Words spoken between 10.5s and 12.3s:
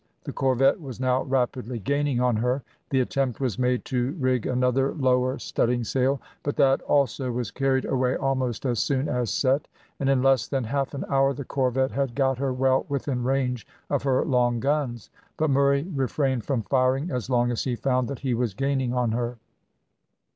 half an hour the corvette had